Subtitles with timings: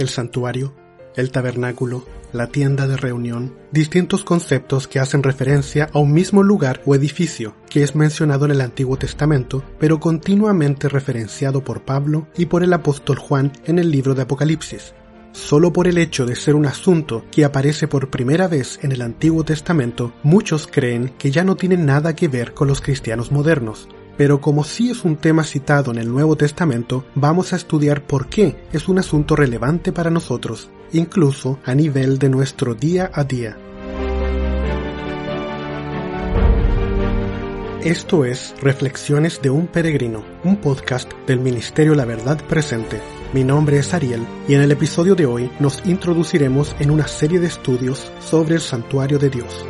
[0.00, 0.74] el santuario,
[1.14, 6.80] el tabernáculo, la tienda de reunión, distintos conceptos que hacen referencia a un mismo lugar
[6.86, 12.46] o edificio que es mencionado en el Antiguo Testamento, pero continuamente referenciado por Pablo y
[12.46, 14.94] por el apóstol Juan en el libro de Apocalipsis.
[15.32, 19.02] Solo por el hecho de ser un asunto que aparece por primera vez en el
[19.02, 23.88] Antiguo Testamento, muchos creen que ya no tiene nada que ver con los cristianos modernos,
[24.16, 28.28] pero como sí es un tema citado en el Nuevo Testamento, vamos a estudiar por
[28.28, 33.56] qué es un asunto relevante para nosotros, incluso a nivel de nuestro día a día.
[37.82, 43.00] Esto es Reflexiones de un Peregrino, un podcast del Ministerio La Verdad Presente.
[43.32, 47.40] Mi nombre es Ariel y en el episodio de hoy nos introduciremos en una serie
[47.40, 49.64] de estudios sobre el santuario de Dios.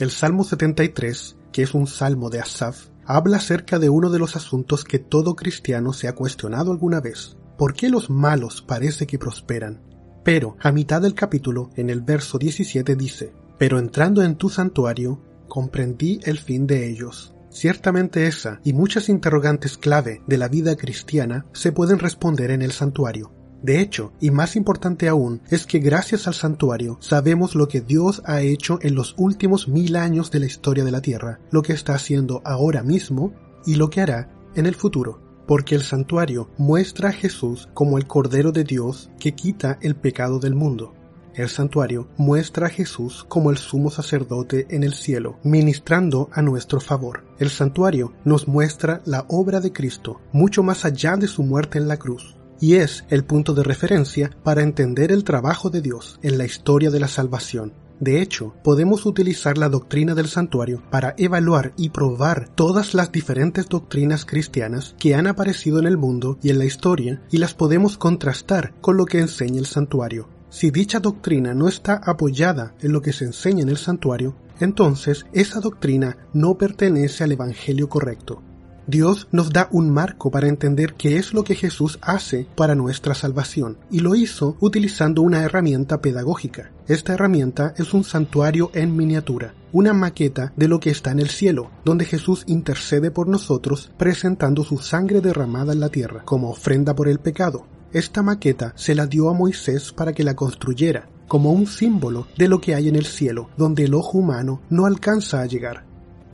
[0.00, 4.34] El Salmo 73, que es un salmo de Asaf, habla acerca de uno de los
[4.34, 7.36] asuntos que todo cristiano se ha cuestionado alguna vez.
[7.56, 9.82] ¿Por qué los malos parece que prosperan?
[10.24, 15.22] Pero, a mitad del capítulo, en el verso 17 dice, Pero entrando en tu santuario,
[15.46, 17.32] comprendí el fin de ellos.
[17.50, 22.72] Ciertamente esa y muchas interrogantes clave de la vida cristiana se pueden responder en el
[22.72, 23.30] santuario.
[23.64, 28.20] De hecho, y más importante aún, es que gracias al santuario sabemos lo que Dios
[28.26, 31.72] ha hecho en los últimos mil años de la historia de la tierra, lo que
[31.72, 33.32] está haciendo ahora mismo
[33.64, 35.18] y lo que hará en el futuro.
[35.46, 40.40] Porque el santuario muestra a Jesús como el Cordero de Dios que quita el pecado
[40.40, 40.92] del mundo.
[41.34, 46.80] El santuario muestra a Jesús como el sumo sacerdote en el cielo, ministrando a nuestro
[46.80, 47.24] favor.
[47.38, 51.88] El santuario nos muestra la obra de Cristo, mucho más allá de su muerte en
[51.88, 56.38] la cruz y es el punto de referencia para entender el trabajo de Dios en
[56.38, 57.72] la historia de la salvación.
[58.00, 63.68] De hecho, podemos utilizar la doctrina del santuario para evaluar y probar todas las diferentes
[63.68, 67.96] doctrinas cristianas que han aparecido en el mundo y en la historia y las podemos
[67.96, 70.28] contrastar con lo que enseña el santuario.
[70.50, 75.26] Si dicha doctrina no está apoyada en lo que se enseña en el santuario, entonces
[75.32, 78.42] esa doctrina no pertenece al Evangelio correcto.
[78.86, 83.14] Dios nos da un marco para entender qué es lo que Jesús hace para nuestra
[83.14, 86.70] salvación, y lo hizo utilizando una herramienta pedagógica.
[86.86, 91.30] Esta herramienta es un santuario en miniatura, una maqueta de lo que está en el
[91.30, 96.94] cielo, donde Jesús intercede por nosotros presentando su sangre derramada en la tierra como ofrenda
[96.94, 97.66] por el pecado.
[97.92, 102.48] Esta maqueta se la dio a Moisés para que la construyera, como un símbolo de
[102.48, 105.84] lo que hay en el cielo, donde el ojo humano no alcanza a llegar.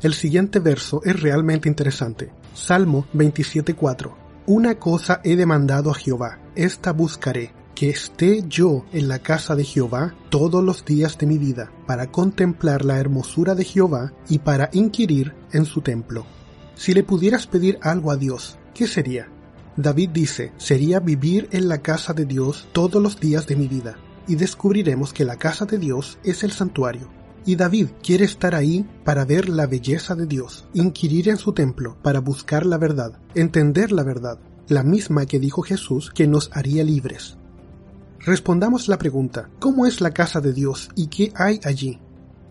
[0.02, 2.32] El siguiente verso es realmente interesante.
[2.54, 4.14] Salmo 27.4.
[4.46, 9.64] Una cosa he demandado a Jehová, esta buscaré, que esté yo en la casa de
[9.64, 14.70] Jehová todos los días de mi vida, para contemplar la hermosura de Jehová y para
[14.72, 16.24] inquirir en su templo.
[16.76, 19.28] Si le pudieras pedir algo a Dios, ¿qué sería?
[19.76, 23.98] David dice, sería vivir en la casa de Dios todos los días de mi vida,
[24.26, 28.86] y descubriremos que la casa de Dios es el santuario, y David quiere estar ahí
[29.04, 33.92] para ver la belleza de Dios, inquirir en su templo para buscar la verdad, entender
[33.92, 37.36] la verdad, la misma que dijo Jesús que nos haría libres.
[38.20, 41.98] Respondamos la pregunta, ¿cómo es la casa de Dios y qué hay allí?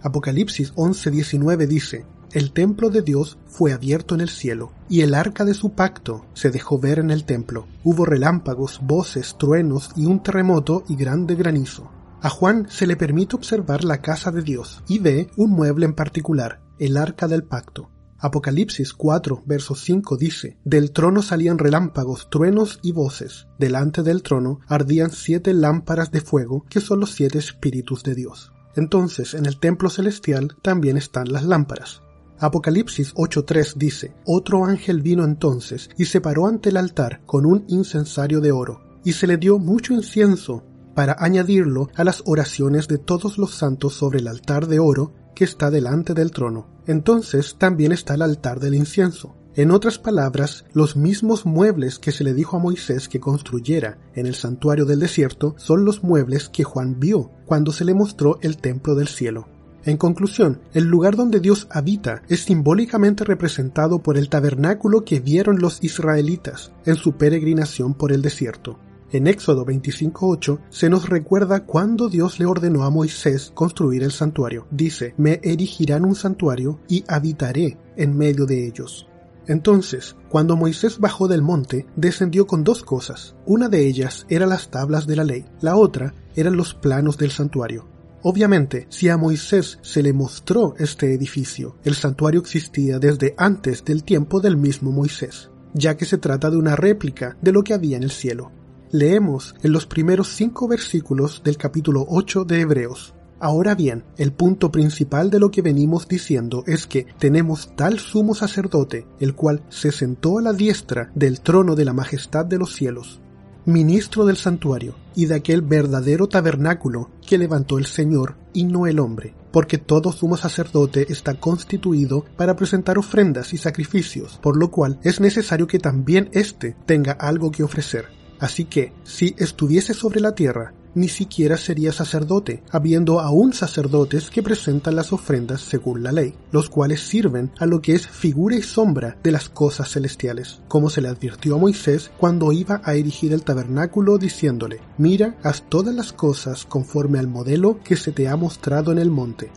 [0.01, 5.45] Apocalipsis 11:19 dice, el templo de Dios fue abierto en el cielo, y el arca
[5.45, 7.65] de su pacto se dejó ver en el templo.
[7.83, 11.89] Hubo relámpagos, voces, truenos y un terremoto y grande granizo.
[12.21, 15.93] A Juan se le permite observar la casa de Dios y ve un mueble en
[15.93, 17.89] particular, el arca del pacto.
[18.17, 23.47] Apocalipsis 4, verso 5 dice, Del trono salían relámpagos, truenos y voces.
[23.57, 28.51] Delante del trono ardían siete lámparas de fuego, que son los siete espíritus de Dios.
[28.75, 32.01] Entonces, en el templo celestial también están las lámparas.
[32.37, 37.63] Apocalipsis 8.3 dice, Otro ángel vino entonces y se paró ante el altar con un
[37.69, 40.65] incensario de oro, y se le dio mucho incienso
[40.99, 45.45] para añadirlo a las oraciones de todos los santos sobre el altar de oro que
[45.45, 46.67] está delante del trono.
[46.87, 49.37] Entonces también está el altar del incienso.
[49.55, 54.25] En otras palabras, los mismos muebles que se le dijo a Moisés que construyera en
[54.25, 58.57] el santuario del desierto son los muebles que Juan vio cuando se le mostró el
[58.57, 59.47] templo del cielo.
[59.85, 65.61] En conclusión, el lugar donde Dios habita es simbólicamente representado por el tabernáculo que vieron
[65.61, 68.79] los israelitas en su peregrinación por el desierto.
[69.11, 74.67] En Éxodo 25.8 se nos recuerda cuando Dios le ordenó a Moisés construir el santuario.
[74.69, 79.07] Dice, me erigirán un santuario y habitaré en medio de ellos.
[79.47, 83.35] Entonces, cuando Moisés bajó del monte, descendió con dos cosas.
[83.47, 87.31] Una de ellas era las tablas de la ley, la otra eran los planos del
[87.31, 87.87] santuario.
[88.21, 94.03] Obviamente, si a Moisés se le mostró este edificio, el santuario existía desde antes del
[94.03, 97.97] tiempo del mismo Moisés, ya que se trata de una réplica de lo que había
[97.97, 98.51] en el cielo.
[98.91, 103.13] Leemos en los primeros cinco versículos del capítulo 8 de Hebreos.
[103.39, 108.33] Ahora bien, el punto principal de lo que venimos diciendo es que tenemos tal sumo
[108.33, 112.73] sacerdote, el cual se sentó a la diestra del trono de la majestad de los
[112.73, 113.21] cielos,
[113.63, 118.99] ministro del santuario y de aquel verdadero tabernáculo que levantó el Señor y no el
[118.99, 124.99] hombre, porque todo sumo sacerdote está constituido para presentar ofrendas y sacrificios, por lo cual
[125.03, 128.18] es necesario que también éste tenga algo que ofrecer.
[128.39, 134.43] Así que, si estuviese sobre la tierra, ni siquiera sería sacerdote, habiendo aún sacerdotes que
[134.43, 138.61] presentan las ofrendas según la ley, los cuales sirven a lo que es figura y
[138.61, 143.33] sombra de las cosas celestiales, como se le advirtió a Moisés cuando iba a erigir
[143.33, 148.35] el tabernáculo diciéndole, mira, haz todas las cosas conforme al modelo que se te ha
[148.35, 149.51] mostrado en el monte.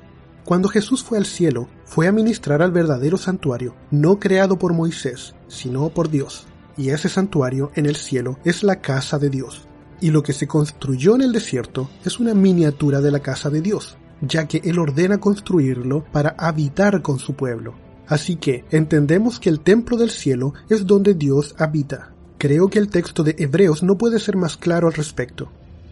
[0.44, 5.34] Cuando Jesús fue al cielo, fue a ministrar al verdadero santuario, no creado por Moisés,
[5.46, 6.46] sino por Dios.
[6.76, 9.66] Y ese santuario en el cielo es la casa de Dios,
[10.00, 13.60] y lo que se construyó en el desierto es una miniatura de la casa de
[13.60, 17.74] Dios, ya que Él ordena construirlo para habitar con su pueblo.
[18.08, 22.12] Así que entendemos que el templo del cielo es donde Dios habita.
[22.38, 25.50] Creo que el texto de Hebreos no puede ser más claro al respecto.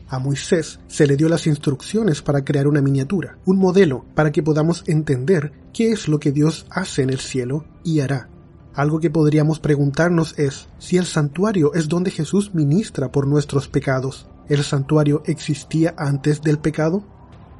[0.08, 4.42] A Moisés se le dio las instrucciones para crear una miniatura, un modelo, para que
[4.42, 8.28] podamos entender qué es lo que Dios hace en el cielo y hará.
[8.74, 14.28] Algo que podríamos preguntarnos es si el santuario es donde Jesús ministra por nuestros pecados.
[14.48, 17.04] ¿El santuario existía antes del pecado?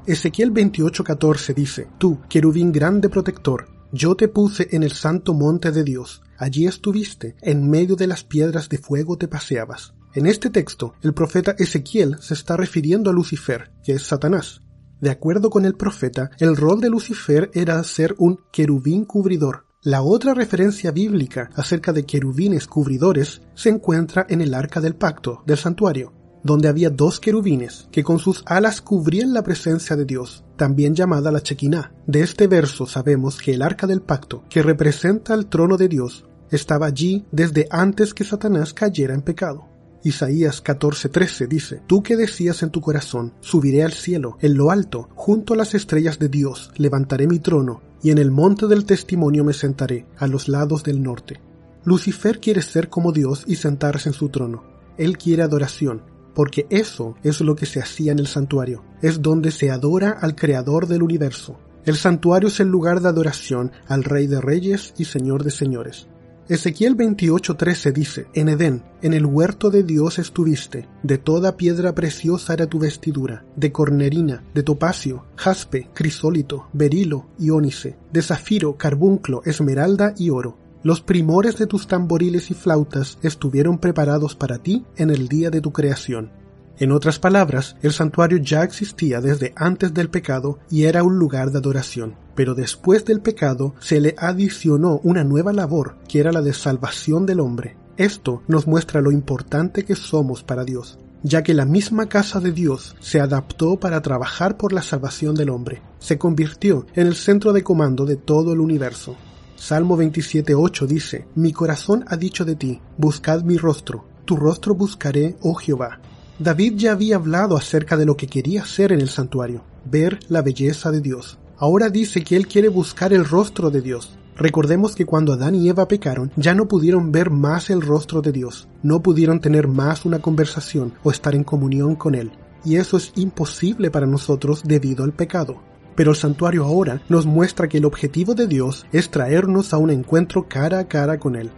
[0.07, 5.83] Ezequiel 28:14 dice, Tú, querubín grande protector, yo te puse en el santo monte de
[5.83, 9.95] Dios, allí estuviste, en medio de las piedras de fuego te paseabas.
[10.15, 14.61] En este texto, el profeta Ezequiel se está refiriendo a Lucifer, que es Satanás.
[15.01, 20.03] De acuerdo con el profeta, el rol de Lucifer era ser un querubín cubridor, la
[20.03, 25.56] otra referencia bíblica acerca de querubines cubridores se encuentra en el arca del pacto del
[25.56, 26.12] santuario,
[26.43, 31.32] donde había dos querubines que con sus alas cubrían la presencia de Dios, también llamada
[31.32, 31.94] la Chequiná.
[32.06, 36.27] De este verso sabemos que el arca del pacto, que representa el trono de Dios,
[36.50, 39.69] estaba allí desde antes que Satanás cayera en pecado.
[40.02, 45.08] Isaías 14:13 dice, Tú que decías en tu corazón, subiré al cielo, en lo alto,
[45.14, 49.44] junto a las estrellas de Dios, levantaré mi trono, y en el monte del testimonio
[49.44, 51.41] me sentaré, a los lados del norte.
[51.85, 54.64] Lucifer quiere ser como Dios y sentarse en su trono.
[54.97, 56.03] Él quiere adoración,
[56.35, 60.35] porque eso es lo que se hacía en el santuario, es donde se adora al
[60.35, 61.58] Creador del universo.
[61.85, 66.08] El santuario es el lugar de adoración al Rey de Reyes y Señor de Señores.
[66.50, 72.55] Ezequiel 28:13 dice, En Edén, en el huerto de Dios estuviste, de toda piedra preciosa
[72.55, 79.43] era tu vestidura, de cornerina, de topacio, jaspe, crisólito, berilo y ónice, de zafiro, carbunclo,
[79.44, 80.58] esmeralda y oro.
[80.82, 85.61] Los primores de tus tamboriles y flautas estuvieron preparados para ti en el día de
[85.61, 86.32] tu creación.
[86.78, 91.50] En otras palabras, el santuario ya existía desde antes del pecado y era un lugar
[91.50, 92.14] de adoración.
[92.34, 97.26] Pero después del pecado se le adicionó una nueva labor, que era la de salvación
[97.26, 97.76] del hombre.
[97.99, 102.52] Esto nos muestra lo importante que somos para Dios, ya que la misma casa de
[102.52, 105.82] Dios se adaptó para trabajar por la salvación del hombre.
[105.98, 109.17] Se convirtió en el centro de comando de todo el universo.
[109.56, 115.36] Salmo 27.8 dice, Mi corazón ha dicho de ti, buscad mi rostro, tu rostro buscaré,
[115.43, 116.00] oh Jehová.
[116.41, 120.41] David ya había hablado acerca de lo que quería hacer en el santuario, ver la
[120.41, 121.39] belleza de Dios.
[121.59, 124.17] Ahora dice que él quiere buscar el rostro de Dios.
[124.39, 128.32] Recordemos que cuando Adán y Eva pecaron, ya no pudieron ver más el rostro de
[128.32, 132.32] Dios, no pudieron tener más una conversación o estar en comunión con Él.
[132.65, 135.61] Y eso es imposible para nosotros debido al pecado.
[135.94, 139.91] Pero el santuario ahora nos muestra que el objetivo de Dios es traernos a un
[139.91, 141.51] encuentro cara a cara con Él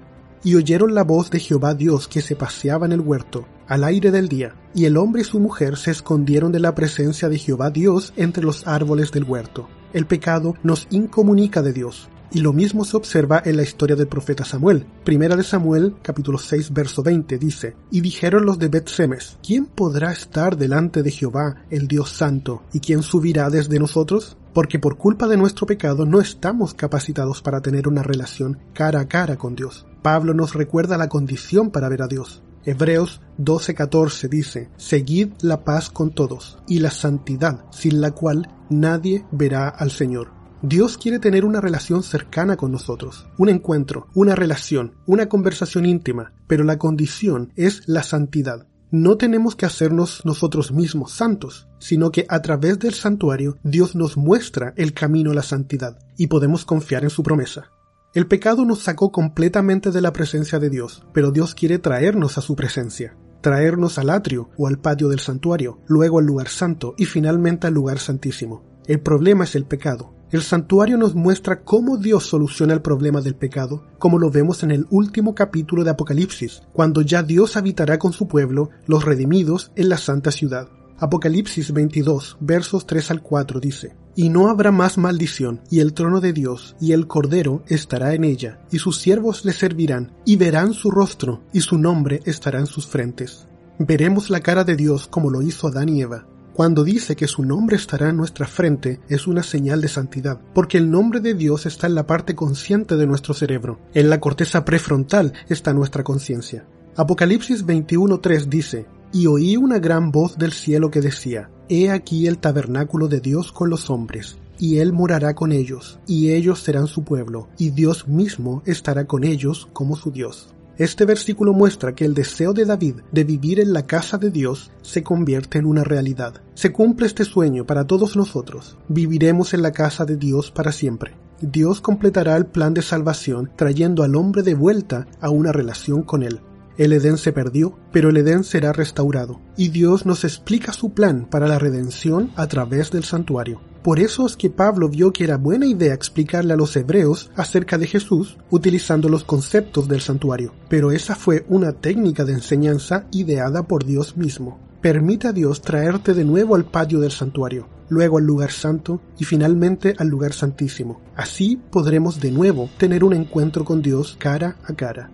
[0.44, 4.10] y oyeron la voz de Jehová Dios que se paseaba en el huerto, al aire
[4.10, 7.70] del día, y el hombre y su mujer se escondieron de la presencia de Jehová
[7.70, 9.68] Dios entre los árboles del huerto.
[9.92, 14.08] El pecado nos incomunica de Dios, y lo mismo se observa en la historia del
[14.08, 14.86] profeta Samuel.
[15.04, 20.12] Primera de Samuel, capítulo 6, verso 20, dice, Y dijeron los de Bet-Semes, ¿quién podrá
[20.12, 24.36] estar delante de Jehová, el Dios Santo, y quién subirá desde nosotros?
[24.54, 29.08] Porque por culpa de nuestro pecado no estamos capacitados para tener una relación cara a
[29.08, 29.86] cara con Dios.
[30.02, 32.42] Pablo nos recuerda la condición para ver a Dios.
[32.64, 39.24] Hebreos 12:14 dice, Seguid la paz con todos y la santidad, sin la cual nadie
[39.32, 40.30] verá al Señor.
[40.62, 46.34] Dios quiere tener una relación cercana con nosotros, un encuentro, una relación, una conversación íntima,
[46.46, 48.66] pero la condición es la santidad.
[48.92, 54.18] no tenemos que hacernos nosotros mismos santos, sino que a través del santuario Dios nos
[54.18, 57.71] muestra el camino a la santidad y podemos confiar en su promesa.
[58.14, 62.42] El pecado nos sacó completamente de la presencia de Dios, pero Dios quiere traernos a
[62.42, 67.06] su presencia, traernos al atrio o al patio del santuario, luego al lugar santo y
[67.06, 68.64] finalmente al lugar santísimo.
[68.86, 73.34] El problema es el pecado, el santuario nos muestra cómo Dios soluciona el problema del
[73.34, 78.12] pecado, como lo vemos en el último capítulo de Apocalipsis, cuando ya Dios habitará con
[78.12, 80.68] su pueblo, los redimidos, en la santa ciudad.
[80.98, 86.20] Apocalipsis 22, versos 3 al 4 dice, Y no habrá más maldición, y el trono
[86.20, 90.74] de Dios y el Cordero estará en ella, y sus siervos le servirán, y verán
[90.74, 93.46] su rostro, y su nombre estará en sus frentes.
[93.78, 97.42] Veremos la cara de Dios como lo hizo Adán y Eva, cuando dice que su
[97.42, 101.64] nombre estará en nuestra frente es una señal de santidad, porque el nombre de Dios
[101.64, 103.80] está en la parte consciente de nuestro cerebro.
[103.94, 106.66] En la corteza prefrontal está nuestra conciencia.
[106.94, 112.38] Apocalipsis 21.3 dice, Y oí una gran voz del cielo que decía, He aquí el
[112.38, 117.04] tabernáculo de Dios con los hombres, y él morará con ellos, y ellos serán su
[117.04, 120.54] pueblo, y Dios mismo estará con ellos como su Dios.
[120.78, 124.70] Este versículo muestra que el deseo de David de vivir en la casa de Dios
[124.80, 126.40] se convierte en una realidad.
[126.54, 128.78] Se cumple este sueño para todos nosotros.
[128.88, 131.14] Viviremos en la casa de Dios para siempre.
[131.42, 136.22] Dios completará el plan de salvación trayendo al hombre de vuelta a una relación con
[136.22, 136.40] él.
[136.78, 141.26] El Edén se perdió, pero el Edén será restaurado, y Dios nos explica su plan
[141.30, 143.60] para la redención a través del santuario.
[143.82, 147.78] Por eso es que Pablo vio que era buena idea explicarle a los hebreos acerca
[147.78, 153.64] de Jesús utilizando los conceptos del santuario, pero esa fue una técnica de enseñanza ideada
[153.64, 154.60] por Dios mismo.
[154.80, 159.24] Permite a Dios traerte de nuevo al patio del santuario, luego al lugar santo y
[159.24, 161.00] finalmente al lugar santísimo.
[161.16, 165.10] Así podremos de nuevo tener un encuentro con Dios cara a cara.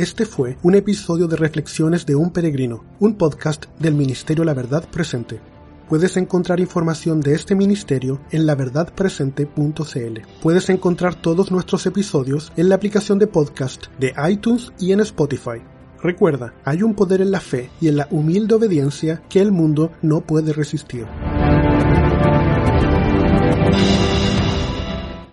[0.00, 4.88] Este fue un episodio de Reflexiones de un Peregrino, un podcast del Ministerio La Verdad
[4.88, 5.42] Presente.
[5.90, 10.20] Puedes encontrar información de este ministerio en laverdadpresente.cl.
[10.42, 15.60] Puedes encontrar todos nuestros episodios en la aplicación de podcast de iTunes y en Spotify.
[16.02, 19.92] Recuerda, hay un poder en la fe y en la humilde obediencia que el mundo
[20.00, 21.06] no puede resistir.